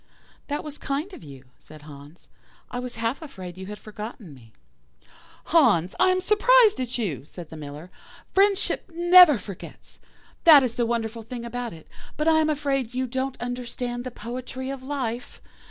"'That 0.47 0.63
was 0.63 0.79
kind 0.79 1.13
of 1.13 1.23
you,' 1.23 1.43
said 1.59 1.83
Hans; 1.83 2.27
'I 2.71 2.79
was 2.79 2.95
half 2.95 3.21
afraid 3.21 3.55
you 3.55 3.67
had 3.67 3.77
forgotten 3.77 4.33
me.' 4.33 4.51
"'Hans, 5.45 5.93
I 5.99 6.09
am 6.09 6.19
surprised 6.21 6.79
at 6.79 6.97
you,' 6.97 7.23
said 7.23 7.51
the 7.51 7.55
Miller; 7.55 7.91
'friendship 8.33 8.89
never 8.91 9.37
forgets. 9.37 9.99
That 10.43 10.63
is 10.63 10.73
the 10.73 10.87
wonderful 10.87 11.21
thing 11.21 11.45
about 11.45 11.71
it, 11.71 11.87
but 12.17 12.27
I 12.27 12.39
am 12.39 12.49
afraid 12.49 12.95
you 12.95 13.05
don't 13.05 13.39
understand 13.39 14.03
the 14.03 14.09
poetry 14.09 14.71
of 14.71 14.81
life. 14.81 15.39